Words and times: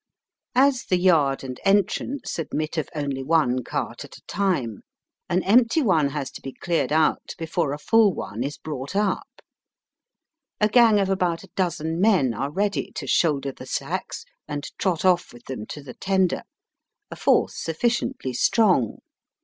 As 0.55 0.85
the 0.85 0.97
yard 0.97 1.43
and 1.43 1.59
entrance 1.63 2.39
admit 2.39 2.75
of 2.75 2.89
only 2.95 3.21
one 3.21 3.63
cart 3.63 4.03
at 4.03 4.17
a 4.17 4.23
time, 4.25 4.81
an 5.29 5.43
empty 5.43 5.83
one 5.83 6.09
has 6.09 6.31
to 6.31 6.41
be 6.41 6.53
cleared 6.53 6.91
out 6.91 7.35
before 7.37 7.71
a 7.71 7.77
fall 7.77 8.11
one 8.11 8.41
is 8.43 8.57
brought 8.57 8.95
up. 8.95 9.29
A 10.59 10.67
gang 10.69 10.99
of 10.99 11.11
about 11.11 11.43
a 11.43 11.51
dozen 11.55 11.99
men 12.01 12.33
are 12.33 12.49
ready 12.49 12.91
to 12.95 13.05
shoulder 13.05 13.51
the 13.51 13.67
sacks 13.67 14.25
and 14.47 14.71
trot 14.79 15.05
off 15.05 15.31
with 15.31 15.43
them 15.45 15.67
to 15.67 15.83
the 15.83 15.93
tender, 15.93 16.41
a 17.11 17.15
force 17.15 17.55
sufficiently 17.55 18.33
strong. 18.33 19.01